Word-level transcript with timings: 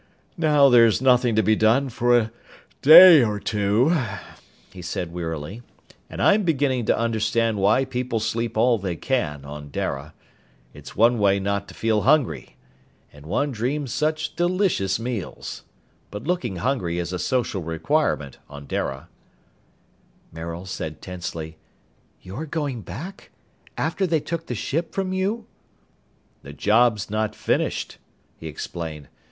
"Now 0.35 0.67
there's 0.67 0.99
nothing 0.99 1.35
to 1.35 1.43
be 1.43 1.55
done 1.55 1.87
for 1.89 2.17
a 2.17 2.31
day 2.81 3.23
or 3.23 3.39
two," 3.39 3.95
he 4.73 4.81
said 4.81 5.13
wearily, 5.13 5.61
"and 6.09 6.19
I'm 6.19 6.41
beginning 6.41 6.85
to 6.87 6.97
understand 6.97 7.57
why 7.59 7.85
people 7.85 8.19
sleep 8.19 8.57
all 8.57 8.79
they 8.79 8.95
can, 8.95 9.45
on 9.45 9.69
Dara. 9.69 10.15
It's 10.73 10.95
one 10.95 11.19
way 11.19 11.39
not 11.39 11.67
to 11.67 11.75
feel 11.75 12.01
hungry. 12.01 12.55
And 13.13 13.27
one 13.27 13.51
dreams 13.51 13.93
such 13.93 14.35
delicious 14.35 14.97
meals! 14.99 15.65
But 16.09 16.23
looking 16.23 16.55
hungry 16.55 16.97
is 16.97 17.13
a 17.13 17.19
social 17.19 17.61
requirement, 17.61 18.39
on 18.49 18.65
Dara." 18.65 19.07
Maril 20.31 20.65
said 20.65 21.03
tensely, 21.03 21.57
"You're 22.23 22.47
going 22.47 22.81
back? 22.81 23.29
After 23.77 24.07
they 24.07 24.19
took 24.19 24.47
the 24.47 24.55
ship 24.55 24.95
from 24.95 25.13
you?" 25.13 25.45
"The 26.41 26.53
job's 26.53 27.11
not 27.11 27.35
finished," 27.35 27.99
he 28.35 28.47
explained. 28.47 29.07